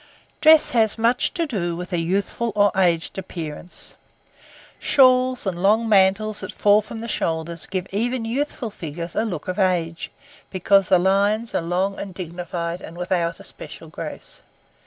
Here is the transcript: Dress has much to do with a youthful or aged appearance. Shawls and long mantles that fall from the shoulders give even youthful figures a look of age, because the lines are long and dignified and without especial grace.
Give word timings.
Dress 0.41 0.71
has 0.71 0.97
much 0.97 1.31
to 1.35 1.45
do 1.45 1.75
with 1.75 1.93
a 1.93 1.99
youthful 1.99 2.51
or 2.55 2.71
aged 2.75 3.19
appearance. 3.19 3.93
Shawls 4.79 5.45
and 5.45 5.61
long 5.61 5.87
mantles 5.87 6.39
that 6.39 6.51
fall 6.51 6.81
from 6.81 7.01
the 7.01 7.07
shoulders 7.07 7.67
give 7.67 7.85
even 7.91 8.25
youthful 8.25 8.71
figures 8.71 9.15
a 9.15 9.21
look 9.25 9.47
of 9.47 9.59
age, 9.59 10.09
because 10.49 10.89
the 10.89 10.97
lines 10.97 11.53
are 11.53 11.61
long 11.61 11.99
and 11.99 12.15
dignified 12.15 12.81
and 12.81 12.97
without 12.97 13.39
especial 13.39 13.89
grace. 13.89 14.41